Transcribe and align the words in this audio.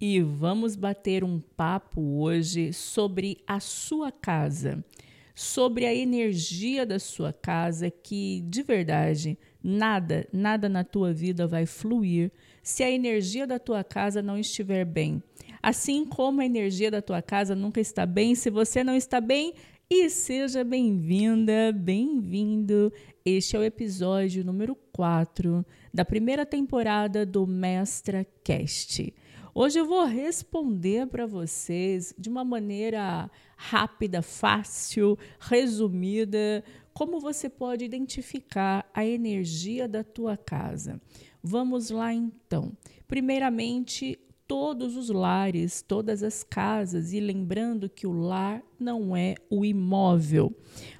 e 0.00 0.20
vamos 0.20 0.76
bater 0.76 1.24
um 1.24 1.40
papo 1.40 2.00
hoje 2.00 2.72
sobre 2.72 3.38
a 3.46 3.58
sua 3.58 4.12
casa, 4.12 4.84
sobre 5.34 5.86
a 5.86 5.94
energia 5.94 6.86
da 6.86 6.98
sua 6.98 7.32
casa, 7.32 7.90
que 7.90 8.44
de 8.48 8.62
verdade 8.62 9.36
nada, 9.62 10.28
nada 10.32 10.68
na 10.68 10.84
tua 10.84 11.12
vida 11.12 11.46
vai 11.46 11.66
fluir 11.66 12.30
se 12.62 12.84
a 12.84 12.90
energia 12.90 13.46
da 13.46 13.58
tua 13.58 13.82
casa 13.82 14.22
não 14.22 14.38
estiver 14.38 14.84
bem. 14.84 15.22
Assim 15.60 16.04
como 16.04 16.40
a 16.40 16.46
energia 16.46 16.90
da 16.90 17.02
tua 17.02 17.20
casa 17.20 17.54
nunca 17.54 17.80
está 17.80 18.06
bem, 18.06 18.34
se 18.34 18.50
você 18.50 18.84
não 18.84 18.94
está 18.94 19.20
bem, 19.20 19.54
e 19.90 20.10
seja 20.10 20.62
bem-vinda, 20.62 21.72
bem-vindo. 21.72 22.92
Este 23.24 23.56
é 23.56 23.58
o 23.58 23.64
episódio 23.64 24.44
número 24.44 24.76
4 24.92 25.64
da 25.92 26.04
primeira 26.04 26.44
temporada 26.44 27.24
do 27.24 27.46
Mestra 27.46 28.26
Cast. 28.44 29.12
Hoje 29.60 29.80
eu 29.80 29.84
vou 29.84 30.04
responder 30.04 31.08
para 31.08 31.26
vocês 31.26 32.14
de 32.16 32.28
uma 32.28 32.44
maneira 32.44 33.28
rápida, 33.56 34.22
fácil, 34.22 35.18
resumida, 35.40 36.62
como 36.94 37.18
você 37.18 37.48
pode 37.48 37.84
identificar 37.84 38.88
a 38.94 39.04
energia 39.04 39.88
da 39.88 40.04
tua 40.04 40.36
casa. 40.36 41.00
Vamos 41.42 41.90
lá 41.90 42.14
então. 42.14 42.70
Primeiramente, 43.08 44.16
todos 44.46 44.96
os 44.96 45.08
lares, 45.08 45.82
todas 45.82 46.22
as 46.22 46.44
casas, 46.44 47.12
e 47.12 47.18
lembrando 47.18 47.90
que 47.90 48.06
o 48.06 48.12
lar 48.12 48.62
não 48.78 49.16
é 49.16 49.34
o 49.50 49.64
imóvel, 49.64 50.54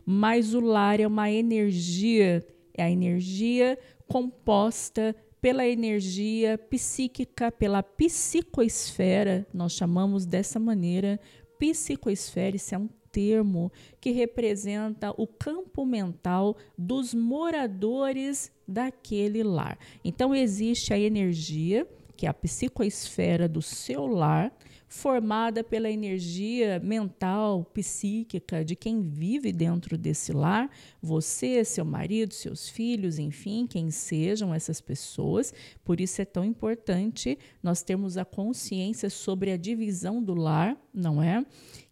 mas 0.05 0.53
o 0.53 0.59
lar 0.59 0.99
é 0.99 1.07
uma 1.07 1.31
energia, 1.31 2.45
é 2.75 2.83
a 2.83 2.91
energia 2.91 3.79
composta 4.09 5.15
pela 5.41 5.67
energia 5.67 6.59
psíquica, 6.59 7.51
pela 7.51 7.83
psicoesfera, 7.83 9.47
nós 9.53 9.73
chamamos 9.73 10.27
dessa 10.27 10.59
maneira, 10.59 11.21
psicoesfera, 11.59 12.57
isso 12.57 12.75
é 12.75 12.79
um 12.79 12.89
termo 13.11 13.73
que 14.01 14.11
representa 14.11 15.13
o 15.17 15.27
campo 15.27 15.85
mental 15.85 16.57
dos 16.77 17.15
moradores 17.15 18.51
daquele 18.67 19.43
lar. 19.43 19.79
Então 20.05 20.35
existe 20.35 20.93
a 20.93 20.99
energia, 20.99 21.87
que 22.17 22.27
é 22.27 22.29
a 22.29 22.35
psicoesfera 22.35 23.49
do 23.49 23.63
seu 23.63 24.07
lar, 24.07 24.53
formada 24.89 25.63
pela 25.63 25.91
energia 25.91 26.81
mental, 26.81 27.65
psíquica 27.75 28.65
de 28.65 28.75
quem 28.75 29.03
vive 29.03 29.53
dentro 29.53 29.99
desse 29.99 30.33
lar, 30.33 30.71
você, 31.01 31.65
seu 31.65 31.85
marido, 31.85 32.33
seus 32.33 32.69
filhos, 32.69 33.19
enfim, 33.19 33.67
quem 33.67 33.91
sejam 33.91 34.55
essas 34.55 34.81
pessoas. 34.81 35.53
Por 35.85 36.01
isso 36.01 36.23
é 36.23 36.25
tão 36.25 36.45
importante 36.45 37.39
nós 37.63 37.83
termos 37.83 38.17
a 38.17 38.25
consciência 38.25 39.11
sobre 39.11 39.53
a 39.53 39.57
divisão 39.57 40.23
do 40.23 40.35
lar, 40.35 40.77
não 40.93 41.23
é? 41.23 41.45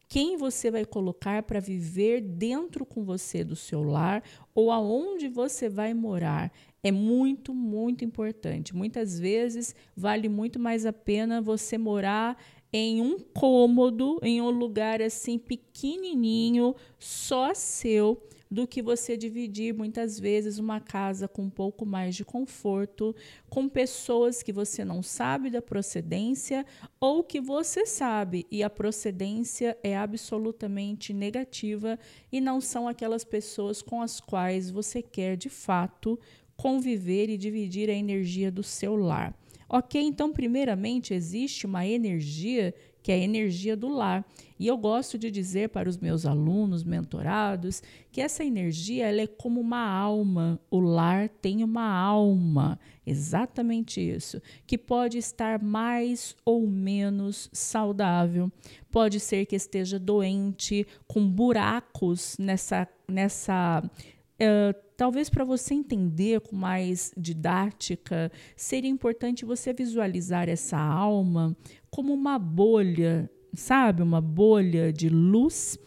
quem 0.08 0.36
você 0.36 0.70
vai 0.70 0.84
colocar 0.84 1.42
para 1.42 1.60
viver 1.60 2.20
dentro 2.20 2.86
com 2.86 3.04
você 3.04 3.42
do 3.42 3.56
seu 3.56 3.82
lar 3.82 4.22
ou 4.54 4.70
aonde 4.70 5.28
você 5.28 5.68
vai 5.68 5.92
morar 5.94 6.52
é 6.82 6.92
muito, 6.92 7.52
muito 7.52 8.04
importante. 8.04 8.74
Muitas 8.74 9.18
vezes 9.18 9.74
vale 9.96 10.28
muito 10.28 10.60
mais 10.60 10.86
a 10.86 10.92
pena 10.92 11.42
você 11.42 11.76
morar 11.76 12.40
em 12.78 13.00
um 13.00 13.18
cômodo, 13.18 14.18
em 14.22 14.42
um 14.42 14.50
lugar 14.50 15.00
assim 15.00 15.38
pequenininho, 15.38 16.76
só 16.98 17.54
seu, 17.54 18.22
do 18.50 18.66
que 18.66 18.82
você 18.82 19.16
dividir 19.16 19.72
muitas 19.72 20.20
vezes 20.20 20.58
uma 20.58 20.78
casa 20.78 21.26
com 21.26 21.44
um 21.44 21.50
pouco 21.50 21.86
mais 21.86 22.14
de 22.14 22.22
conforto, 22.22 23.16
com 23.48 23.66
pessoas 23.66 24.42
que 24.42 24.52
você 24.52 24.84
não 24.84 25.02
sabe 25.02 25.48
da 25.48 25.62
procedência 25.62 26.66
ou 27.00 27.24
que 27.24 27.40
você 27.40 27.86
sabe 27.86 28.46
e 28.50 28.62
a 28.62 28.68
procedência 28.68 29.74
é 29.82 29.96
absolutamente 29.96 31.14
negativa 31.14 31.98
e 32.30 32.42
não 32.42 32.60
são 32.60 32.86
aquelas 32.86 33.24
pessoas 33.24 33.80
com 33.80 34.02
as 34.02 34.20
quais 34.20 34.70
você 34.70 35.00
quer 35.00 35.34
de 35.34 35.48
fato 35.48 36.20
conviver 36.58 37.30
e 37.30 37.38
dividir 37.38 37.88
a 37.88 37.94
energia 37.94 38.50
do 38.50 38.62
seu 38.62 38.96
lar. 38.96 39.34
Ok, 39.68 40.00
então, 40.00 40.32
primeiramente, 40.32 41.12
existe 41.12 41.66
uma 41.66 41.86
energia 41.86 42.74
que 43.06 43.12
é 43.12 43.14
a 43.14 43.18
energia 43.18 43.76
do 43.76 43.88
lar. 43.88 44.24
E 44.58 44.66
eu 44.66 44.76
gosto 44.76 45.16
de 45.16 45.30
dizer 45.30 45.68
para 45.68 45.88
os 45.88 45.96
meus 45.96 46.26
alunos, 46.26 46.82
mentorados, 46.82 47.80
que 48.10 48.20
essa 48.20 48.44
energia 48.44 49.06
ela 49.06 49.20
é 49.20 49.28
como 49.28 49.60
uma 49.60 49.88
alma. 49.88 50.58
O 50.68 50.80
lar 50.80 51.28
tem 51.28 51.62
uma 51.62 51.88
alma, 51.88 52.80
exatamente 53.06 54.00
isso, 54.00 54.42
que 54.66 54.76
pode 54.76 55.18
estar 55.18 55.62
mais 55.62 56.34
ou 56.44 56.66
menos 56.66 57.48
saudável. 57.52 58.50
Pode 58.90 59.20
ser 59.20 59.46
que 59.46 59.54
esteja 59.54 60.00
doente, 60.00 60.84
com 61.06 61.28
buracos 61.28 62.36
nessa 62.38 62.88
nessa 63.08 63.88
Uh, 64.36 64.85
talvez 64.96 65.28
para 65.28 65.44
você 65.44 65.74
entender 65.74 66.40
com 66.40 66.56
mais 66.56 67.12
didática, 67.16 68.32
seria 68.56 68.90
importante 68.90 69.44
você 69.44 69.72
visualizar 69.72 70.48
essa 70.48 70.78
alma 70.78 71.56
como 71.90 72.12
uma 72.12 72.38
bolha, 72.38 73.30
sabe? 73.54 74.02
Uma 74.02 74.20
bolha 74.20 74.92
de 74.92 75.08
luz. 75.08 75.78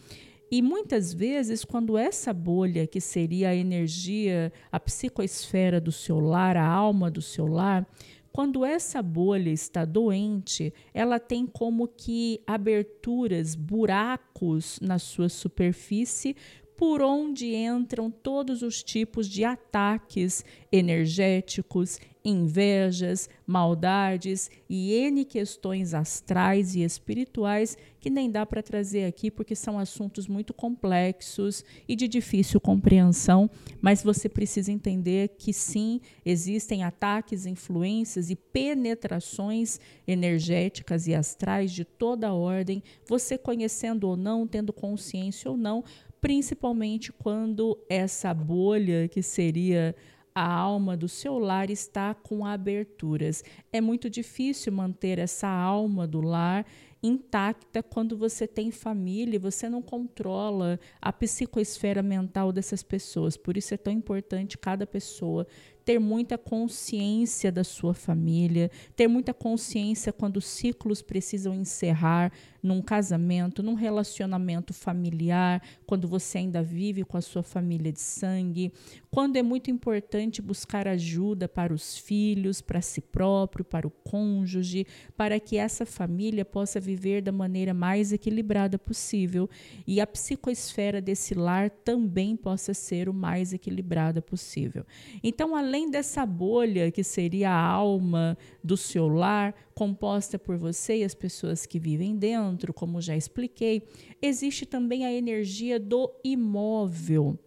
E 0.50 0.62
muitas 0.62 1.14
vezes, 1.14 1.64
quando 1.64 1.96
essa 1.96 2.32
bolha, 2.32 2.86
que 2.86 3.00
seria 3.00 3.50
a 3.50 3.54
energia, 3.54 4.52
a 4.70 4.80
psicoesfera 4.80 5.80
do 5.80 5.92
seu 5.92 6.18
lar, 6.18 6.56
a 6.56 6.66
alma 6.66 7.10
do 7.10 7.22
seu 7.22 7.46
lar, 7.46 7.86
quando 8.32 8.64
essa 8.64 9.02
bolha 9.02 9.50
está 9.50 9.84
doente, 9.84 10.72
ela 10.94 11.18
tem 11.18 11.46
como 11.46 11.88
que 11.88 12.40
aberturas, 12.46 13.54
buracos 13.54 14.78
na 14.80 14.98
sua 14.98 15.28
superfície, 15.28 16.36
por 16.80 17.02
onde 17.02 17.54
entram 17.54 18.10
todos 18.10 18.62
os 18.62 18.82
tipos 18.82 19.28
de 19.28 19.44
ataques 19.44 20.42
energéticos, 20.72 21.98
invejas, 22.24 23.28
maldades 23.46 24.50
e 24.66 24.94
N 24.94 25.26
questões 25.26 25.92
astrais 25.92 26.74
e 26.74 26.82
espirituais 26.82 27.76
que 28.00 28.08
nem 28.08 28.30
dá 28.30 28.46
para 28.46 28.62
trazer 28.62 29.04
aqui 29.04 29.30
porque 29.30 29.54
são 29.54 29.78
assuntos 29.78 30.26
muito 30.26 30.54
complexos 30.54 31.62
e 31.86 31.94
de 31.94 32.08
difícil 32.08 32.58
compreensão, 32.58 33.50
mas 33.80 34.02
você 34.02 34.26
precisa 34.28 34.72
entender 34.72 35.36
que 35.38 35.52
sim, 35.52 36.00
existem 36.24 36.82
ataques, 36.82 37.44
influências 37.44 38.30
e 38.30 38.36
penetrações 38.36 39.78
energéticas 40.06 41.06
e 41.06 41.14
astrais 41.14 41.72
de 41.72 41.84
toda 41.84 42.28
a 42.28 42.34
ordem, 42.34 42.82
você 43.06 43.36
conhecendo 43.36 44.08
ou 44.08 44.16
não, 44.16 44.46
tendo 44.46 44.72
consciência 44.72 45.50
ou 45.50 45.58
não, 45.58 45.84
principalmente 46.20 47.12
quando 47.12 47.78
essa 47.88 48.32
bolha 48.34 49.08
que 49.08 49.22
seria 49.22 49.94
a 50.34 50.46
alma 50.52 50.96
do 50.96 51.08
seu 51.08 51.38
lar 51.38 51.70
está 51.70 52.14
com 52.14 52.44
aberturas. 52.46 53.42
É 53.72 53.80
muito 53.80 54.08
difícil 54.08 54.72
manter 54.72 55.18
essa 55.18 55.48
alma 55.48 56.06
do 56.06 56.20
lar 56.20 56.64
intacta 57.02 57.82
quando 57.82 58.16
você 58.16 58.46
tem 58.46 58.70
família 58.70 59.36
e 59.36 59.38
você 59.38 59.68
não 59.68 59.80
controla 59.80 60.78
a 61.00 61.12
psicoesfera 61.12 62.02
mental 62.02 62.52
dessas 62.52 62.82
pessoas. 62.82 63.36
Por 63.36 63.56
isso 63.56 63.72
é 63.72 63.76
tão 63.76 63.92
importante 63.92 64.58
cada 64.58 64.86
pessoa 64.86 65.46
ter 65.90 65.98
muita 65.98 66.38
consciência 66.38 67.50
da 67.50 67.64
sua 67.64 67.92
família, 67.92 68.70
ter 68.94 69.08
muita 69.08 69.34
consciência 69.34 70.12
quando 70.12 70.40
ciclos 70.40 71.02
precisam 71.02 71.52
encerrar 71.52 72.30
num 72.62 72.82
casamento, 72.82 73.62
num 73.62 73.74
relacionamento 73.74 74.72
familiar, 74.72 75.62
quando 75.86 76.06
você 76.06 76.38
ainda 76.38 76.62
vive 76.62 77.04
com 77.04 77.16
a 77.16 77.20
sua 77.20 77.42
família 77.42 77.90
de 77.90 78.00
sangue, 78.00 78.72
quando 79.10 79.36
é 79.36 79.42
muito 79.42 79.70
importante 79.70 80.42
buscar 80.42 80.86
ajuda 80.86 81.48
para 81.48 81.72
os 81.72 81.96
filhos, 81.96 82.60
para 82.60 82.80
si 82.80 83.00
próprio, 83.00 83.64
para 83.64 83.86
o 83.86 83.90
cônjuge, 83.90 84.86
para 85.16 85.40
que 85.40 85.56
essa 85.56 85.86
família 85.86 86.44
possa 86.44 86.78
viver 86.78 87.22
da 87.22 87.32
maneira 87.32 87.72
mais 87.72 88.12
equilibrada 88.12 88.78
possível 88.78 89.48
e 89.86 90.00
a 90.00 90.06
psicoesfera 90.06 91.00
desse 91.00 91.34
lar 91.34 91.70
também 91.70 92.36
possa 92.36 92.74
ser 92.74 93.08
o 93.08 93.14
mais 93.14 93.52
equilibrada 93.52 94.20
possível. 94.20 94.84
Então, 95.22 95.56
além 95.56 95.79
dessa 95.88 96.26
bolha 96.26 96.90
que 96.90 97.04
seria 97.04 97.50
a 97.50 97.64
alma 97.64 98.36
do 98.62 98.76
seu 98.76 99.06
lar, 99.06 99.54
composta 99.72 100.36
por 100.36 100.56
você 100.56 100.98
e 100.98 101.04
as 101.04 101.14
pessoas 101.14 101.66
que 101.66 101.78
vivem 101.78 102.16
dentro, 102.16 102.74
como 102.74 103.00
já 103.00 103.16
expliquei, 103.16 103.82
existe 104.20 104.66
também 104.66 105.06
a 105.06 105.12
energia 105.12 105.78
do 105.78 106.10
imóvel. 106.24 107.38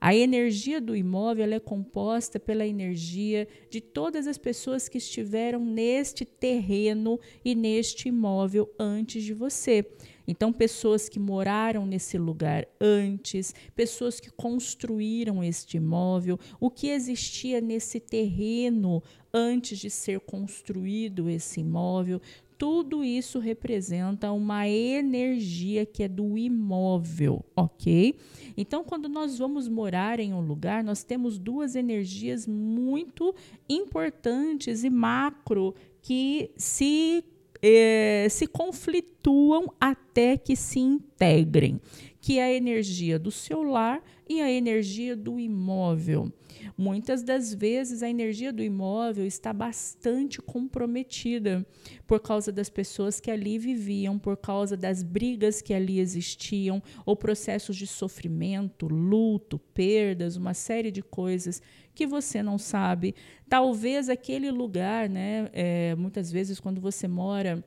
A 0.00 0.14
energia 0.14 0.80
do 0.80 0.96
imóvel 0.96 1.52
é 1.52 1.60
composta 1.60 2.40
pela 2.40 2.66
energia 2.66 3.46
de 3.68 3.82
todas 3.82 4.26
as 4.26 4.38
pessoas 4.38 4.88
que 4.88 4.96
estiveram 4.96 5.62
neste 5.62 6.24
terreno 6.24 7.20
e 7.44 7.54
neste 7.54 8.08
imóvel 8.08 8.72
antes 8.78 9.22
de 9.22 9.34
você. 9.34 9.84
Então, 10.30 10.52
pessoas 10.52 11.08
que 11.08 11.18
moraram 11.18 11.84
nesse 11.84 12.16
lugar 12.16 12.64
antes, 12.80 13.52
pessoas 13.74 14.20
que 14.20 14.30
construíram 14.30 15.42
este 15.42 15.76
imóvel, 15.76 16.38
o 16.60 16.70
que 16.70 16.86
existia 16.86 17.60
nesse 17.60 17.98
terreno 17.98 19.02
antes 19.34 19.80
de 19.80 19.90
ser 19.90 20.20
construído 20.20 21.28
esse 21.28 21.58
imóvel, 21.58 22.20
tudo 22.56 23.02
isso 23.02 23.40
representa 23.40 24.30
uma 24.30 24.68
energia 24.68 25.84
que 25.84 26.04
é 26.04 26.08
do 26.08 26.38
imóvel, 26.38 27.44
ok? 27.56 28.14
Então, 28.56 28.84
quando 28.84 29.08
nós 29.08 29.36
vamos 29.36 29.66
morar 29.66 30.20
em 30.20 30.32
um 30.32 30.40
lugar, 30.40 30.84
nós 30.84 31.02
temos 31.02 31.38
duas 31.40 31.74
energias 31.74 32.46
muito 32.46 33.34
importantes 33.68 34.84
e 34.84 34.90
macro 34.90 35.74
que 36.00 36.52
se, 36.56 37.24
eh, 37.62 38.26
se 38.30 38.46
conflituam 38.46 39.72
até 39.80 40.36
que 40.36 40.56
se 40.56 40.78
integrem, 40.78 41.80
que 42.20 42.38
é 42.38 42.44
a 42.44 42.52
energia 42.52 43.18
do 43.18 43.30
seu 43.30 43.62
lar 43.62 44.02
e 44.28 44.40
a 44.40 44.50
energia 44.50 45.16
do 45.16 45.40
imóvel. 45.40 46.32
Muitas 46.76 47.22
das 47.22 47.54
vezes 47.54 48.02
a 48.02 48.08
energia 48.08 48.52
do 48.52 48.62
imóvel 48.62 49.26
está 49.26 49.52
bastante 49.52 50.40
comprometida 50.40 51.66
por 52.06 52.20
causa 52.20 52.52
das 52.52 52.68
pessoas 52.68 53.18
que 53.20 53.30
ali 53.30 53.58
viviam, 53.58 54.18
por 54.18 54.36
causa 54.36 54.76
das 54.76 55.02
brigas 55.02 55.62
que 55.62 55.72
ali 55.72 55.98
existiam, 55.98 56.82
ou 57.06 57.16
processos 57.16 57.76
de 57.76 57.86
sofrimento, 57.86 58.86
luto, 58.86 59.58
perdas, 59.58 60.36
uma 60.36 60.54
série 60.54 60.90
de 60.90 61.02
coisas 61.02 61.62
que 61.94 62.06
você 62.06 62.42
não 62.42 62.58
sabe. 62.58 63.14
Talvez 63.48 64.08
aquele 64.08 64.50
lugar, 64.50 65.08
né? 65.08 65.48
É, 65.52 65.94
muitas 65.96 66.30
vezes 66.30 66.60
quando 66.60 66.80
você 66.80 67.08
mora, 67.08 67.64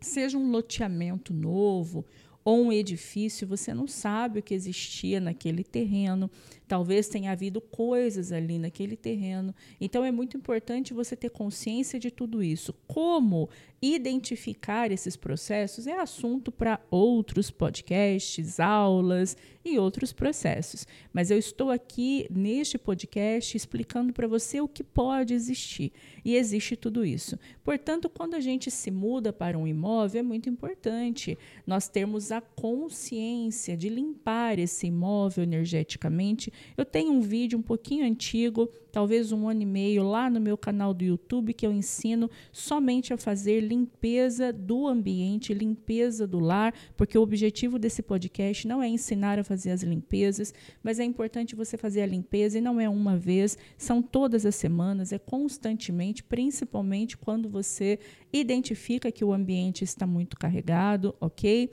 seja 0.00 0.36
um 0.36 0.50
loteamento 0.50 1.32
novo 1.32 2.04
ou 2.46 2.66
um 2.66 2.72
edifício, 2.72 3.44
você 3.44 3.74
não 3.74 3.88
sabe 3.88 4.38
o 4.38 4.42
que 4.42 4.54
existia 4.54 5.18
naquele 5.18 5.64
terreno. 5.64 6.30
Talvez 6.68 7.08
tenha 7.08 7.32
havido 7.32 7.60
coisas 7.60 8.30
ali 8.30 8.56
naquele 8.56 8.96
terreno. 8.96 9.52
Então 9.80 10.04
é 10.04 10.12
muito 10.12 10.36
importante 10.36 10.94
você 10.94 11.16
ter 11.16 11.30
consciência 11.30 11.98
de 11.98 12.08
tudo 12.08 12.44
isso. 12.44 12.72
Como 12.86 13.48
identificar 13.82 14.90
esses 14.92 15.16
processos 15.16 15.88
é 15.88 15.98
assunto 15.98 16.52
para 16.52 16.80
outros 16.88 17.50
podcasts, 17.50 18.60
aulas 18.60 19.36
e 19.64 19.78
outros 19.78 20.12
processos. 20.12 20.86
Mas 21.12 21.30
eu 21.30 21.38
estou 21.38 21.70
aqui 21.70 22.26
neste 22.30 22.78
podcast 22.78 23.56
explicando 23.56 24.12
para 24.12 24.28
você 24.28 24.60
o 24.60 24.68
que 24.68 24.84
pode 24.84 25.34
existir. 25.34 25.92
E 26.24 26.36
existe 26.36 26.76
tudo 26.76 27.04
isso. 27.04 27.38
Portanto, 27.64 28.08
quando 28.08 28.34
a 28.34 28.40
gente 28.40 28.70
se 28.70 28.90
muda 28.90 29.32
para 29.32 29.58
um 29.58 29.66
imóvel, 29.66 30.20
é 30.20 30.22
muito 30.22 30.48
importante 30.48 31.36
nós 31.66 31.88
termos 31.88 32.32
a 32.32 32.35
consciência 32.40 33.76
de 33.76 33.88
limpar 33.88 34.58
esse 34.58 34.86
imóvel 34.86 35.44
energeticamente 35.44 36.52
eu 36.76 36.84
tenho 36.84 37.12
um 37.12 37.20
vídeo 37.20 37.58
um 37.58 37.62
pouquinho 37.62 38.04
antigo, 38.06 38.68
talvez 38.92 39.32
um 39.32 39.48
ano 39.48 39.62
e 39.62 39.66
meio, 39.66 40.02
lá 40.02 40.30
no 40.30 40.40
meu 40.40 40.56
canal 40.56 40.94
do 40.94 41.04
YouTube, 41.04 41.52
que 41.52 41.66
eu 41.66 41.72
ensino 41.72 42.30
somente 42.52 43.12
a 43.12 43.16
fazer 43.16 43.60
limpeza 43.60 44.52
do 44.52 44.86
ambiente, 44.86 45.54
limpeza 45.54 46.26
do 46.26 46.38
lar, 46.38 46.74
porque 46.96 47.16
o 47.16 47.22
objetivo 47.22 47.78
desse 47.78 48.02
podcast 48.02 48.66
não 48.66 48.82
é 48.82 48.88
ensinar 48.88 49.38
a 49.38 49.44
fazer 49.44 49.70
as 49.70 49.82
limpezas, 49.82 50.52
mas 50.82 50.98
é 50.98 51.04
importante 51.04 51.54
você 51.54 51.76
fazer 51.76 52.02
a 52.02 52.06
limpeza 52.06 52.58
e 52.58 52.60
não 52.60 52.80
é 52.80 52.88
uma 52.88 53.16
vez, 53.16 53.56
são 53.76 54.02
todas 54.02 54.46
as 54.46 54.54
semanas, 54.54 55.12
é 55.12 55.18
constantemente, 55.18 56.22
principalmente 56.22 57.16
quando 57.16 57.48
você 57.48 57.98
identifica 58.32 59.10
que 59.10 59.24
o 59.24 59.32
ambiente 59.32 59.84
está 59.84 60.06
muito 60.06 60.36
carregado, 60.36 61.14
ok? 61.20 61.70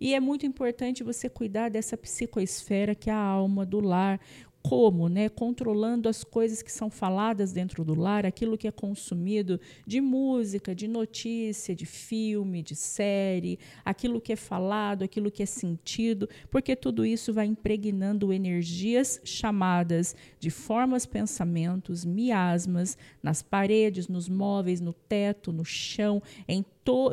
E 0.00 0.14
é 0.14 0.20
muito 0.20 0.46
importante 0.46 1.02
você 1.02 1.28
cuidar 1.28 1.68
dessa 1.68 1.96
psicoesfera 1.96 2.94
que 2.94 3.10
é 3.10 3.12
a 3.12 3.18
alma 3.18 3.64
do 3.64 3.80
lar. 3.80 4.20
Como, 4.62 5.08
né, 5.08 5.28
controlando 5.28 6.08
as 6.08 6.24
coisas 6.24 6.60
que 6.60 6.72
são 6.72 6.90
faladas 6.90 7.52
dentro 7.52 7.84
do 7.84 7.94
lar, 7.94 8.26
aquilo 8.26 8.58
que 8.58 8.66
é 8.66 8.72
consumido 8.72 9.60
de 9.86 10.00
música, 10.00 10.74
de 10.74 10.88
notícia, 10.88 11.72
de 11.72 11.86
filme, 11.86 12.64
de 12.64 12.74
série, 12.74 13.60
aquilo 13.84 14.20
que 14.20 14.32
é 14.32 14.36
falado, 14.36 15.04
aquilo 15.04 15.30
que 15.30 15.40
é 15.40 15.46
sentido, 15.46 16.28
porque 16.50 16.74
tudo 16.74 17.06
isso 17.06 17.32
vai 17.32 17.46
impregnando 17.46 18.32
energias 18.32 19.20
chamadas 19.22 20.16
de 20.40 20.50
formas, 20.50 21.06
pensamentos, 21.06 22.04
miasmas 22.04 22.98
nas 23.22 23.42
paredes, 23.42 24.08
nos 24.08 24.28
móveis, 24.28 24.80
no 24.80 24.92
teto, 24.92 25.52
no 25.52 25.64
chão, 25.64 26.20
em 26.48 26.64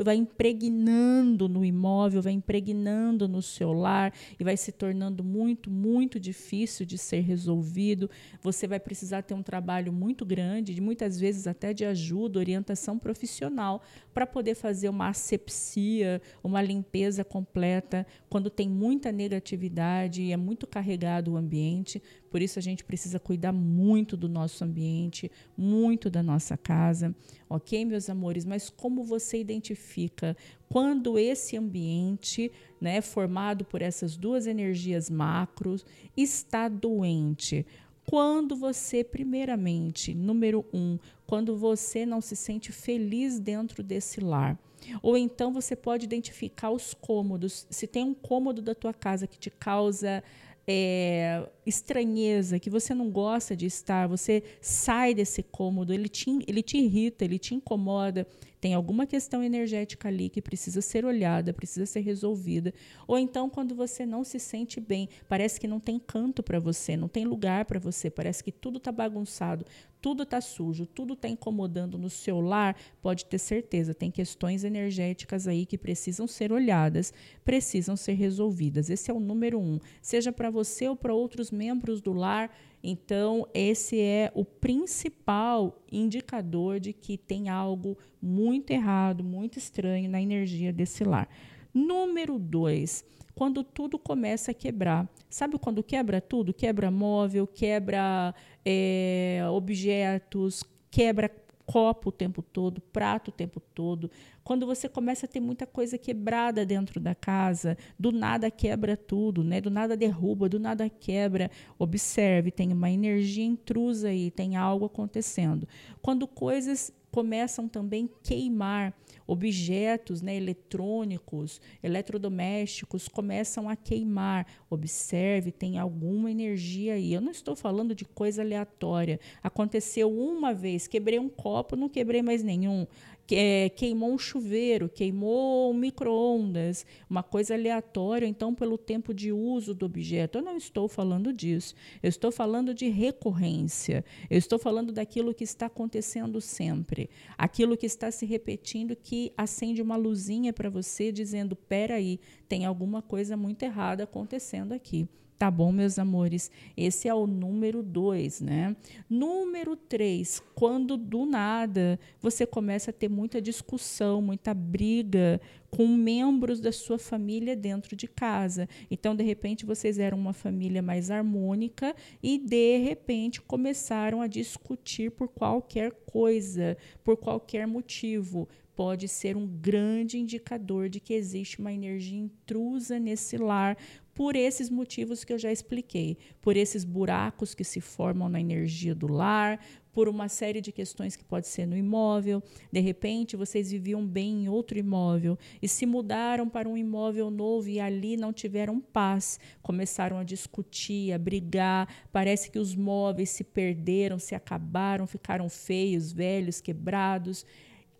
vai 0.04 0.16
impregnando 0.16 1.48
no 1.48 1.64
imóvel, 1.64 2.22
vai 2.22 2.34
impregnando 2.34 3.28
no 3.28 3.42
seu 3.42 3.74
lar 3.74 4.14
e 4.40 4.44
vai 4.44 4.58
se 4.58 4.72
tornando 4.72 5.24
muito, 5.24 5.70
muito 5.70 6.20
difícil 6.20 6.86
de 6.86 6.98
ser 6.98 7.22
resolvido. 7.22 8.10
Você 8.42 8.68
vai 8.68 8.80
precisar 8.80 9.22
ter 9.24 9.34
um 9.34 9.44
trabalho 9.44 9.92
muito 9.92 10.26
grande, 10.26 10.74
de 10.74 10.82
muitas 10.82 11.20
vezes 11.20 11.48
até 11.48 11.74
de 11.74 11.86
ajuda, 11.86 12.40
orientação 12.40 12.98
profissional, 13.00 13.82
para 14.14 14.28
poder 14.28 14.56
fazer 14.56 14.90
uma 14.90 15.10
asepsia, 15.10 16.22
uma 16.44 16.62
limpeza 16.62 17.24
completa, 17.24 18.06
quando 18.30 18.50
tem 18.50 18.70
muita 18.70 19.12
negatividade 19.12 20.22
e 20.22 20.32
é 20.32 20.38
muito 20.38 20.68
carregado 20.68 21.34
o 21.34 21.38
ambiente. 21.38 22.02
Por 22.34 22.42
isso 22.42 22.58
a 22.58 22.64
gente 22.64 22.84
precisa 22.84 23.20
cuidar 23.20 23.52
muito 23.52 24.18
do 24.18 24.28
nosso 24.28 24.64
ambiente, 24.64 25.32
muito 25.56 26.10
da 26.10 26.24
nossa 26.24 26.58
casa, 26.58 27.16
ok, 27.48 27.86
meus 27.86 28.10
amores? 28.10 28.44
Mas 28.44 28.72
como 28.72 29.04
você 29.04 29.40
identifica 29.40 30.36
quando 30.68 31.20
esse 31.20 31.56
ambiente, 31.56 32.52
né, 32.82 33.02
formado 33.02 33.64
por 33.64 33.84
essas 33.84 34.18
duas 34.18 34.48
energias 34.48 35.12
macros, 35.12 35.86
está 36.18 36.68
doente? 36.68 37.68
Quando 38.04 38.56
você, 38.56 39.04
primeiramente, 39.04 40.16
número 40.16 40.66
um, 40.74 40.98
quando 41.28 41.56
você 41.56 42.04
não 42.04 42.20
se 42.20 42.36
sente 42.36 42.72
feliz 42.72 43.38
dentro 43.38 43.84
desse 43.84 44.20
lar. 44.20 44.58
Ou 45.04 45.16
então 45.16 45.54
você 45.54 45.76
pode 45.76 46.06
identificar 46.06 46.72
os 46.72 46.96
cômodos. 46.96 47.68
Se 47.70 47.86
tem 47.86 48.04
um 48.04 48.14
cômodo 48.16 48.60
da 48.60 48.74
tua 48.74 48.92
casa 48.94 49.28
que 49.28 49.38
te 49.38 49.52
causa 49.52 50.24
é, 50.68 51.48
estranheza, 51.66 52.60
que 52.60 52.70
você 52.70 52.94
não 52.94 53.10
gosta 53.10 53.56
de 53.56 53.66
estar, 53.66 54.08
você 54.08 54.44
sai 54.62 55.14
desse 55.14 55.44
cômodo, 55.44 55.94
ele 55.94 56.08
te, 56.08 56.30
ele 56.48 56.62
te 56.62 56.78
irrita, 56.78 57.26
ele 57.26 57.38
te 57.38 57.54
incomoda, 57.54 58.26
tem 58.62 58.74
alguma 58.74 59.06
questão 59.06 59.44
energética 59.44 60.08
ali 60.08 60.30
que 60.30 60.42
precisa 60.42 60.82
ser 60.82 61.04
olhada, 61.04 61.54
precisa 61.54 61.86
ser 61.86 62.00
resolvida. 62.00 62.74
Ou 63.06 63.20
então, 63.20 63.50
quando 63.50 63.76
você 63.76 64.06
não 64.06 64.24
se 64.24 64.40
sente 64.40 64.80
bem, 64.80 65.10
parece 65.28 65.60
que 65.60 65.68
não 65.68 65.82
tem 65.82 66.00
canto 66.00 66.42
para 66.42 66.60
você, 66.60 66.96
não 66.96 67.10
tem 67.10 67.26
lugar 67.26 67.66
para 67.66 67.80
você, 67.80 68.10
parece 68.10 68.42
que 68.42 68.52
tudo 68.52 68.78
está 68.78 68.92
bagunçado, 68.92 69.66
tudo 70.04 70.24
está 70.24 70.42
sujo, 70.42 70.86
tudo 70.86 71.14
está 71.14 71.30
incomodando 71.30 71.98
no 71.98 72.10
seu 72.10 72.42
lar, 72.42 72.76
pode 73.02 73.26
ter 73.26 73.40
certeza, 73.40 73.94
tem 73.94 74.12
questões 74.12 74.66
energéticas 74.66 75.48
aí 75.48 75.66
que 75.66 75.78
precisam 75.78 76.28
ser 76.28 76.52
olhadas, 76.52 77.14
precisam 77.46 77.96
ser 77.96 78.14
resolvidas. 78.14 78.90
Esse 78.90 79.10
é 79.10 79.14
o 79.14 79.20
número 79.20 79.60
um, 79.60 79.80
seja 80.02 80.34
para 80.34 80.50
você 80.50 80.90
ou 80.90 80.96
para 80.96 81.14
outros 81.14 81.50
membros 81.50 82.02
do 82.02 82.12
lar 82.12 82.52
então, 82.84 83.48
esse 83.54 83.98
é 84.02 84.30
o 84.36 84.44
principal 84.44 85.82
indicador 85.90 86.82
de 86.82 86.92
que 86.92 87.18
tem 87.18 87.48
algo 87.48 87.98
muito 88.22 88.72
errado, 88.72 89.24
muito 89.24 89.58
estranho 89.58 90.10
na 90.10 90.22
energia 90.22 90.74
desse 90.74 91.06
lar. 91.06 91.30
Número 91.74 92.38
dois, 92.38 93.06
quando 93.36 93.64
tudo 93.64 93.98
começa 93.98 94.52
a 94.52 94.54
quebrar. 94.54 95.08
Sabe 95.30 95.58
quando 95.58 95.84
quebra 95.84 96.22
tudo? 96.22 96.54
Quebra 96.54 96.92
móvel, 96.92 97.48
quebra 97.48 98.34
é, 98.66 99.42
objetos, 99.50 100.64
quebra 100.92 101.30
copo 101.66 102.10
o 102.10 102.12
tempo 102.12 102.42
todo, 102.42 102.82
prato 102.82 103.30
o 103.30 103.32
tempo 103.32 103.60
todo. 103.60 104.12
Quando 104.44 104.66
você 104.66 104.90
começa 104.90 105.26
a 105.26 105.30
ter 105.30 105.40
muita 105.40 105.66
coisa 105.66 105.98
quebrada 105.98 106.66
dentro 106.66 107.00
da 107.00 107.16
casa, 107.16 107.78
do 107.98 108.12
nada 108.12 108.52
quebra 108.52 108.98
tudo, 108.98 109.44
né? 109.44 109.62
Do 109.62 109.70
nada 109.70 109.96
derruba, 109.96 110.50
do 110.50 110.60
nada 110.60 110.90
quebra. 110.90 111.50
Observe, 111.80 112.52
tem 112.52 112.74
uma 112.74 112.92
energia 112.92 113.46
intrusa 113.46 114.10
aí, 114.10 114.30
tem 114.30 114.56
algo 114.56 114.86
acontecendo. 114.86 115.68
Quando 116.02 116.28
coisas 116.28 116.92
começam 117.14 117.68
também 117.68 118.10
a 118.12 118.28
queimar 118.28 118.92
objetos 119.28 120.20
né, 120.22 120.36
eletrônicos, 120.36 121.62
eletrodomésticos 121.82 123.08
começam 123.08 123.70
a 123.70 123.76
queimar. 123.76 124.48
Observe, 124.68 125.52
tem 125.52 125.78
alguma 125.78 126.32
energia 126.32 126.96
aí. 126.96 127.14
Eu 127.14 127.22
não 127.22 127.32
estou 127.32 127.56
falando 127.56 127.94
de 127.94 128.04
coisa 128.04 128.42
aleatória. 128.42 129.20
Aconteceu 129.44 130.12
uma 130.12 130.56
vez, 130.56 130.88
quebrei 130.88 131.20
um 131.20 131.30
copo, 131.30 131.76
não 131.76 131.88
quebrei 131.88 132.24
mais 132.24 132.44
nenhum 132.44 132.88
é, 133.32 133.70
queimou 133.70 134.12
um 134.12 134.18
chuveiro, 134.18 134.90
queimou 134.90 135.72
um 135.72 135.74
micro-ondas, 135.74 136.86
uma 137.10 137.24
coisa 137.24 137.54
aleatória, 137.54 138.26
então, 138.26 138.54
pelo 138.54 138.78
tempo 138.78 139.14
de 139.14 139.32
uso 139.32 139.74
do 139.74 139.86
objeto. 139.86 140.38
Eu 140.38 140.42
não 140.42 140.58
estou 140.58 140.88
falando 140.88 141.32
disso. 141.32 141.74
Eu 142.02 142.10
estou 142.10 142.32
falando 142.32 142.74
de 142.74 142.90
recorrência. 142.90 144.04
Eu 144.30 144.38
estou 144.38 144.60
falando 144.60 144.92
daquilo 144.92 145.34
que 145.34 145.44
está 145.44 145.68
acontecendo 145.68 146.42
sempre. 146.42 147.10
Aquilo 147.38 147.78
que 147.78 147.86
está 147.86 148.12
se 148.12 148.26
repetindo, 148.26 148.96
que 148.96 149.32
acende 149.38 149.82
uma 149.82 149.96
luzinha 149.96 150.52
para 150.52 150.70
você 150.70 151.12
dizendo: 151.12 151.56
peraí, 151.56 152.20
tem 152.48 152.66
alguma 152.66 153.02
coisa 153.02 153.38
muito 153.38 153.64
errada 153.64 154.04
acontecendo 154.04 154.74
aqui 154.74 155.08
Tá 155.44 155.52
bom, 155.52 155.74
meus 155.74 156.00
amores? 156.00 156.50
Esse 156.78 157.10
é 157.10 157.14
o 157.14 157.28
número 157.28 157.84
dois, 157.84 158.40
né? 158.40 158.78
Número 159.10 159.76
três, 159.76 160.42
quando 160.56 160.96
do 160.96 161.26
nada 161.26 162.00
você 162.22 162.46
começa 162.46 162.92
a 162.92 162.94
ter 162.94 163.10
muita 163.10 163.42
discussão, 163.42 164.22
muita 164.22 164.54
briga 164.54 165.42
com 165.70 165.86
membros 165.86 166.62
da 166.62 166.72
sua 166.72 166.98
família 166.98 167.58
dentro 167.58 167.94
de 167.94 168.08
casa. 168.08 168.70
Então, 168.90 169.14
de 169.14 169.24
repente, 169.26 169.66
vocês 169.66 170.00
eram 170.00 170.18
uma 170.18 170.32
família 170.32 170.82
mais 170.82 171.12
harmônica 171.12 171.94
e, 172.22 172.38
de 172.38 172.78
repente, 172.78 173.42
começaram 173.42 174.22
a 174.22 174.28
discutir 174.28 175.12
por 175.12 175.28
qualquer 175.28 175.92
coisa, 176.06 176.78
por 177.04 177.18
qualquer 177.18 177.68
motivo 177.68 178.48
pode 178.76 179.08
ser 179.08 179.38
um 179.38 179.48
grande 179.48 180.18
indicador 180.18 180.90
de 180.90 181.00
que 181.00 181.14
existe 181.14 181.60
uma 181.60 181.72
energia 181.72 182.20
intrusa 182.20 183.00
nesse 183.00 183.38
lar, 183.38 183.78
por 184.14 184.36
esses 184.36 184.70
motivos 184.70 185.24
que 185.24 185.34
eu 185.34 185.40
já 185.40 185.52
expliquei, 185.52 186.18
por 186.42 186.56
esses 186.56 186.84
buracos 186.84 187.56
que 187.56 187.64
se 187.64 187.82
formam 187.82 188.30
na 188.30 188.40
energia 188.40 188.94
do 188.94 189.08
lar, 189.08 189.60
por 189.92 190.10
uma 190.10 190.28
série 190.28 190.60
de 190.60 190.72
questões 190.72 191.16
que 191.16 191.24
pode 191.24 191.48
ser 191.48 191.66
no 191.66 191.78
imóvel. 191.78 192.42
De 192.72 192.80
repente, 192.80 193.36
vocês 193.36 193.72
viviam 193.72 194.06
bem 194.06 194.44
em 194.44 194.50
outro 194.50 194.78
imóvel 194.78 195.38
e 195.62 195.68
se 195.68 195.86
mudaram 195.86 196.50
para 196.50 196.68
um 196.68 196.78
imóvel 196.78 197.30
novo 197.30 197.70
e 197.70 197.80
ali 197.80 198.18
não 198.18 198.34
tiveram 198.34 198.80
paz, 198.80 199.40
começaram 199.62 200.18
a 200.18 200.24
discutir, 200.24 201.14
a 201.14 201.18
brigar. 201.18 201.88
Parece 202.12 202.50
que 202.50 202.60
os 202.60 202.76
móveis 202.76 203.30
se 203.30 203.44
perderam, 203.44 204.18
se 204.18 204.34
acabaram, 204.36 205.06
ficaram 205.06 205.48
feios, 205.48 206.12
velhos, 206.12 206.60
quebrados. 206.60 207.46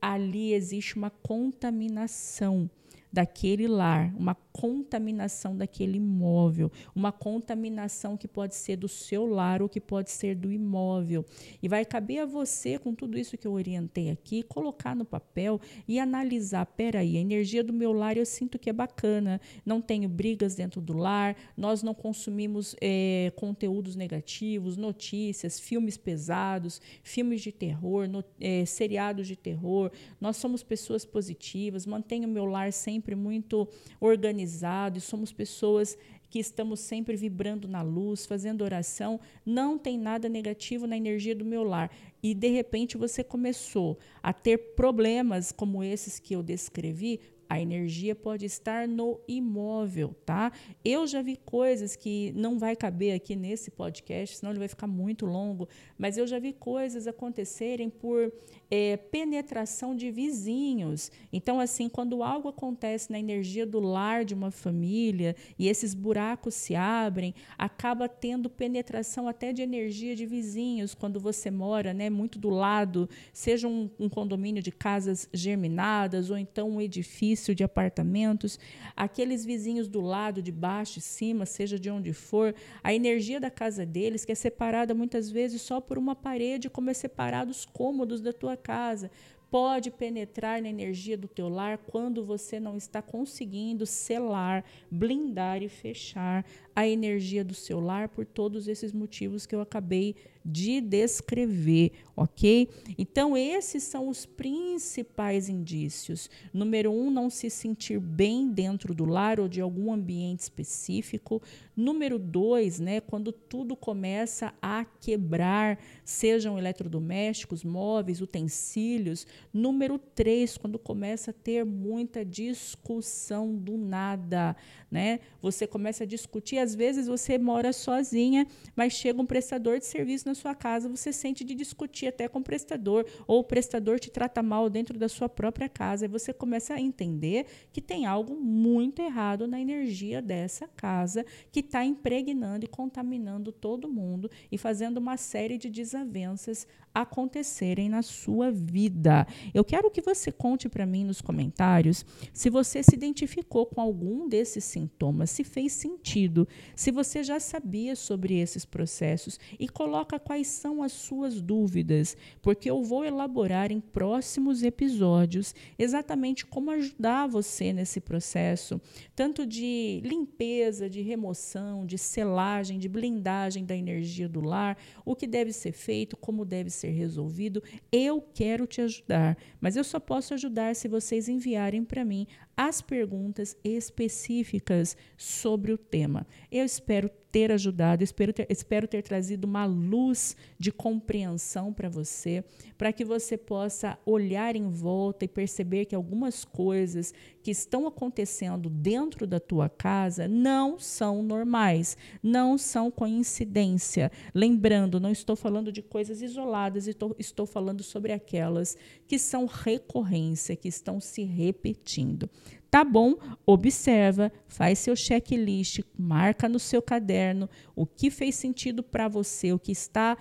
Ali 0.02 0.54
existe 0.54 0.96
uma 0.96 1.10
contaminação 1.10 2.70
daquele 3.14 3.68
lar, 3.68 4.12
uma 4.18 4.34
contaminação 4.34 5.56
daquele 5.56 5.98
imóvel, 5.98 6.72
uma 6.96 7.12
contaminação 7.12 8.18
que 8.18 8.28
pode 8.28 8.56
ser 8.56 8.76
do 8.76 8.88
seu 8.88 9.28
lar 9.28 9.62
ou 9.62 9.70
que 9.70 9.80
pode 9.80 10.10
ser 10.10 10.36
do 10.36 10.52
imóvel. 10.52 11.24
E 11.62 11.68
vai 11.68 11.86
caber 11.86 12.22
a 12.22 12.26
você, 12.26 12.80
com 12.80 12.96
tudo 12.96 13.18
isso 13.18 13.38
que 13.38 13.46
eu 13.46 13.54
orientei 13.54 14.10
aqui, 14.10 14.42
colocar 14.42 14.96
no 14.96 15.06
papel 15.06 15.62
e 15.88 16.00
analisar: 16.00 16.66
peraí, 16.66 17.18
a 17.18 17.22
energia 17.22 17.64
do 17.64 17.72
meu 17.72 17.94
lar 17.94 18.18
eu 18.18 18.26
sinto 18.26 18.58
que 18.58 18.70
é 18.70 18.74
bacana, 18.74 19.40
não 19.64 19.80
tenho 19.80 20.10
brigas 20.10 20.56
dentro 20.56 20.82
do 20.82 20.94
lar, 20.94 21.36
nós 21.56 21.84
não 21.84 21.94
consumimos 21.94 22.76
é, 22.82 23.32
conteúdos 23.36 23.96
negativos, 23.96 24.76
notícias, 24.76 25.60
filmes 25.60 25.98
pesados, 25.98 26.82
filmes 27.04 27.42
de 27.42 27.52
terror, 27.52 28.08
no, 28.08 28.24
é, 28.40 28.66
seriados 28.66 29.28
de 29.28 29.36
terror, 29.36 29.92
nós 30.20 30.38
somos 30.38 30.64
pessoas 30.64 31.06
positivas, 31.06 31.86
mantenho 31.86 32.28
meu 32.28 32.46
lar 32.46 32.74
sempre 32.74 33.03
sempre 33.04 33.16
muito 33.16 33.68
organizado 34.00 34.98
e 34.98 35.02
somos 35.02 35.34
pessoas 35.34 35.98
que 36.30 36.40
estamos 36.40 36.80
sempre 36.80 37.18
vibrando 37.18 37.68
na 37.68 37.82
luz, 37.82 38.26
fazendo 38.26 38.64
oração, 38.64 39.20
não 39.46 39.78
tem 39.78 40.00
nada 40.00 40.30
negativo 40.30 40.88
na 40.88 40.96
energia 40.96 41.36
do 41.36 41.44
meu 41.44 41.64
lar. 41.64 41.92
E 42.24 42.34
de 42.34 42.48
repente 42.48 42.98
você 42.98 43.24
começou 43.24 44.00
a 44.24 44.32
ter 44.32 44.58
problemas 44.76 45.52
como 45.52 45.84
esses 45.84 46.20
que 46.20 46.34
eu 46.34 46.42
descrevi, 46.42 47.20
a 47.54 47.60
energia 47.60 48.16
pode 48.16 48.48
estar 48.48 48.88
no 48.88 49.20
imóvel, 49.28 50.16
tá? 50.26 50.52
Eu 50.84 51.06
já 51.06 51.22
vi 51.22 51.38
coisas 51.38 51.96
que 51.96 52.32
não 52.36 52.58
vai 52.58 52.76
caber 52.76 53.16
aqui 53.16 53.36
nesse 53.36 53.70
podcast, 53.70 54.38
senão 54.38 54.52
ele 54.52 54.58
vai 54.58 54.68
ficar 54.68 54.88
muito 54.88 55.26
longo, 55.28 55.68
mas 55.96 56.18
eu 56.18 56.26
já 56.26 56.40
vi 56.40 56.52
coisas 56.52 57.06
acontecerem 57.06 57.92
por 57.92 58.34
é, 58.72 58.98
penetração 58.98 59.96
de 59.96 60.10
vizinhos. 60.10 61.12
Então, 61.32 61.60
assim, 61.60 61.88
quando 61.88 62.24
algo 62.24 62.50
acontece 62.50 63.12
na 63.12 63.20
energia 63.20 63.68
do 63.68 63.80
lar 63.80 64.26
de 64.26 64.34
uma 64.34 64.50
família 64.50 65.36
e 65.60 65.68
esses 65.68 65.94
buracos 65.94 66.56
se 66.56 66.74
abrem, 66.74 67.36
acaba 67.56 68.10
tendo 68.10 68.50
penetração 68.50 69.28
até 69.28 69.54
de 69.54 69.62
energia 69.62 70.16
de 70.16 70.26
vizinhos 70.26 70.96
quando 70.96 71.20
você 71.20 71.52
mora, 71.52 71.94
né, 71.94 72.10
muito 72.14 72.40
do 72.40 72.50
lado, 72.50 73.10
seja 73.34 73.68
um, 73.68 73.90
um 74.00 74.08
condomínio 74.08 74.62
de 74.62 74.72
casas 74.72 75.28
germinadas 75.34 76.30
ou 76.30 76.38
então 76.38 76.70
um 76.70 76.80
edifício 76.80 77.54
de 77.54 77.64
apartamentos, 77.64 78.60
aqueles 78.96 79.44
vizinhos 79.44 79.88
do 79.88 80.00
lado, 80.00 80.42
de 80.42 80.52
baixo, 80.52 80.96
de 80.96 81.02
cima, 81.02 81.46
seja 81.46 81.80
de 81.80 81.90
onde 81.90 82.14
for, 82.14 82.56
a 82.84 82.94
energia 82.94 83.40
da 83.40 83.50
casa 83.50 83.86
deles 83.86 84.24
que 84.24 84.32
é 84.32 84.36
separada 84.36 84.94
muitas 84.94 85.30
vezes 85.30 85.62
só 85.62 85.82
por 85.82 85.98
uma 85.98 86.16
parede, 86.16 86.70
como 86.70 86.90
é 86.90 86.94
separado 86.94 87.52
os 87.52 87.66
cômodos 87.66 88.22
da 88.22 88.32
tua 88.32 88.56
casa, 88.56 89.10
pode 89.54 89.92
penetrar 89.92 90.60
na 90.64 90.68
energia 90.68 91.16
do 91.16 91.28
teu 91.28 91.48
lar 91.48 91.78
quando 91.78 92.26
você 92.26 92.60
não 92.60 92.76
está 92.76 93.04
conseguindo 93.04 93.86
selar, 93.86 94.66
blindar 94.90 95.62
e 95.62 95.70
fechar 95.70 96.44
a 96.76 96.88
energia 96.88 97.44
do 97.44 97.54
seu 97.54 97.80
lar 97.80 98.10
por 98.10 98.26
todos 98.26 98.68
esses 98.68 98.92
motivos 98.92 99.46
que 99.46 99.54
eu 99.54 99.62
acabei 99.62 100.16
de 100.16 100.33
descrever, 100.44 101.92
ok? 102.16 102.70
Então, 102.98 103.38
esses 103.38 103.84
são 103.84 104.08
os 104.08 104.26
principais 104.26 105.50
indícios. 105.50 106.30
Número 106.54 106.92
um, 106.92 107.10
não 107.10 107.30
se 107.30 107.50
sentir 107.50 108.00
bem 108.00 108.50
dentro 108.50 108.94
do 108.94 109.06
lar 109.06 109.40
ou 109.40 109.48
de 109.48 109.62
algum 109.62 109.94
ambiente 109.94 110.42
específico. 110.42 111.42
Número 111.76 112.20
dois, 112.20 112.80
né, 112.80 113.02
quando 113.02 113.32
tudo 113.32 113.76
começa 113.76 114.54
a 114.62 114.86
quebrar, 114.86 115.80
sejam 116.06 116.58
eletrodomésticos, 116.58 117.64
móveis, 117.64 118.22
utensílios. 118.22 119.26
Número 119.52 119.98
três, 119.98 120.58
quando 120.58 120.78
começa 120.78 121.32
a 121.32 121.34
ter 121.34 121.66
muita 121.66 122.24
discussão 122.24 123.56
do 123.56 123.78
nada, 123.78 124.56
né? 124.92 125.20
Você 125.42 125.66
começa 125.66 126.04
a 126.04 126.08
discutir, 126.08 126.60
às 126.60 126.76
vezes 126.76 127.08
você 127.08 127.38
mora 127.38 127.74
sozinha, 127.74 128.46
mas 128.76 128.94
chega 128.94 129.22
um 129.22 129.26
prestador 129.26 129.80
de 129.80 129.86
serviço 129.86 130.28
na 130.28 130.33
sua 130.36 130.56
casa, 130.56 130.90
você 130.90 131.12
sente 131.12 131.44
de 131.44 131.56
discutir 131.56 132.08
até 132.08 132.28
com 132.28 132.40
o 132.40 132.44
prestador, 132.44 133.06
ou 133.28 133.40
o 133.40 133.44
prestador 133.44 134.00
te 134.00 134.10
trata 134.10 134.42
mal 134.44 134.70
dentro 134.70 134.98
da 134.98 135.10
sua 135.10 135.30
própria 135.30 135.70
casa, 135.70 136.06
e 136.06 136.08
você 136.08 136.34
começa 136.34 136.74
a 136.74 136.82
entender 136.82 137.46
que 137.72 137.82
tem 137.82 138.06
algo 138.06 138.36
muito 138.36 139.02
errado 139.02 139.48
na 139.48 139.60
energia 139.60 140.22
dessa 140.22 140.68
casa, 140.68 141.26
que 141.52 141.60
está 141.60 141.84
impregnando 141.84 142.66
e 142.66 142.68
contaminando 142.68 143.52
todo 143.52 143.90
mundo 143.90 144.30
e 144.52 144.58
fazendo 144.58 144.98
uma 144.98 145.18
série 145.18 145.58
de 145.58 145.70
desavenças 145.70 146.68
acontecerem 146.94 147.90
na 147.90 148.02
sua 148.02 148.52
vida. 148.52 149.26
Eu 149.54 149.64
quero 149.64 149.90
que 149.90 150.02
você 150.02 150.32
conte 150.32 150.70
para 150.70 150.86
mim 150.86 151.04
nos 151.04 151.22
comentários 151.22 152.06
se 152.32 152.50
você 152.50 152.84
se 152.84 152.96
identificou 152.96 153.66
com 153.66 153.82
algum 153.82 154.28
desses 154.28 154.64
sintomas, 154.64 155.32
se 155.32 155.44
fez 155.44 155.74
sentido, 155.74 156.48
se 156.76 156.92
você 156.92 157.24
já 157.24 157.40
sabia 157.40 157.96
sobre 157.96 158.38
esses 158.40 158.64
processos 158.66 159.40
e 159.60 159.68
coloca 159.68 160.20
quais 160.24 160.48
são 160.48 160.82
as 160.82 160.92
suas 160.92 161.42
dúvidas, 161.42 162.18
porque 162.42 162.70
eu 162.70 162.84
vou 162.84 163.04
elaborar 163.04 163.72
em 163.72 163.80
próximos 163.80 164.64
episódios 164.64 165.54
exatamente 165.78 166.46
como 166.46 166.72
ajudar 166.72 167.28
você 167.28 167.74
nesse 167.74 168.00
processo, 168.00 168.82
tanto 169.16 169.46
de 169.46 170.02
limpeza, 170.04 170.90
de 170.90 171.02
remoção, 171.02 171.86
de 171.86 171.98
selagem, 171.98 172.80
de 172.80 172.90
blindagem 172.90 173.66
da 173.66 173.76
energia 173.76 174.28
do 174.30 174.42
lar, 174.42 174.78
o 175.06 175.16
que 175.16 175.28
deve 175.28 175.52
ser 175.52 175.72
feito, 175.72 176.16
como 176.18 176.46
deve 176.46 176.70
ser 176.70 176.90
resolvido, 176.90 177.62
eu 177.92 178.22
quero 178.34 178.66
te 178.66 178.82
ajudar, 178.82 179.38
mas 179.60 179.76
eu 179.76 179.84
só 179.84 180.00
posso 180.00 180.34
ajudar 180.34 180.76
se 180.76 180.88
vocês 180.88 181.28
enviarem 181.28 181.84
para 181.84 182.06
mim 182.06 182.26
as 182.56 182.82
perguntas 182.82 183.58
específicas 183.64 184.96
sobre 185.18 185.72
o 185.72 185.78
tema. 185.78 186.28
Eu 186.52 186.64
espero 186.66 187.10
ter 187.32 187.52
ajudado, 187.52 188.04
espero 188.04 188.32
ter, 188.32 188.46
espero 188.48 188.88
ter 188.88 189.02
trazido 189.02 189.46
uma 189.46 189.66
luz 189.66 190.38
de 190.60 190.72
compreensão 190.72 191.74
para 191.74 191.90
você, 191.90 192.44
para 192.78 192.94
que 192.94 193.04
você 193.04 193.36
possa 193.36 193.98
olhar 194.06 194.56
em 194.56 194.70
volta 194.70 195.26
e 195.26 195.28
perceber 195.28 195.86
que 195.86 195.96
algumas 195.96 196.46
coisas 196.46 197.12
que 197.44 197.52
estão 197.52 197.86
acontecendo 197.86 198.70
dentro 198.70 199.28
da 199.28 199.38
tua 199.38 199.68
casa 199.68 200.30
não 200.30 200.80
são 200.80 201.22
normais, 201.22 201.98
não 202.24 202.58
são 202.58 202.90
coincidência. 202.90 204.10
Lembrando, 204.34 205.00
não 205.00 205.12
estou 205.12 205.36
falando 205.36 205.70
de 205.70 205.82
coisas 205.82 206.22
isoladas, 206.22 206.88
estou, 206.88 207.46
falando 207.46 207.84
sobre 207.84 208.14
aquelas 208.14 208.78
que 209.06 209.20
são 209.20 209.46
recorrência, 209.46 210.56
que 210.56 210.70
estão 210.70 211.02
se 211.02 211.24
repetindo. 211.24 212.30
Tá 212.72 212.84
bom? 212.84 213.16
Observa, 213.46 214.32
faz 214.48 214.80
seu 214.80 214.96
checklist, 214.96 215.82
marca 216.00 216.48
no 216.48 216.58
seu 216.58 216.82
caderno 216.82 217.50
o 217.76 217.86
que 217.86 218.10
fez 218.10 218.36
sentido 218.36 218.82
para 218.82 219.10
você, 219.10 219.52
o 219.52 219.60
que 219.60 219.74
está 219.74 220.18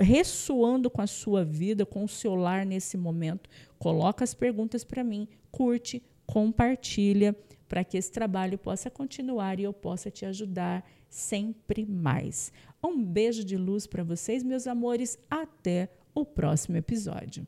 ressoando 0.00 0.90
com 0.90 1.00
a 1.00 1.06
sua 1.06 1.44
vida, 1.44 1.86
com 1.86 2.02
o 2.02 2.08
seu 2.08 2.34
lar 2.34 2.66
nesse 2.66 2.96
momento. 2.96 3.48
Coloca 3.78 4.24
as 4.24 4.34
perguntas 4.34 4.82
para 4.82 5.04
mim, 5.04 5.28
curte, 5.52 6.02
compartilha 6.26 7.36
para 7.68 7.84
que 7.84 7.96
esse 7.96 8.10
trabalho 8.10 8.58
possa 8.58 8.90
continuar 8.90 9.58
e 9.58 9.64
eu 9.64 9.72
possa 9.72 10.10
te 10.10 10.24
ajudar 10.24 10.84
sempre 11.08 11.86
mais. 11.86 12.52
Um 12.82 13.02
beijo 13.02 13.44
de 13.44 13.56
luz 13.56 13.86
para 13.86 14.04
vocês, 14.04 14.42
meus 14.42 14.66
amores. 14.66 15.18
Até 15.30 15.88
o 16.14 16.24
próximo 16.24 16.76
episódio. 16.76 17.46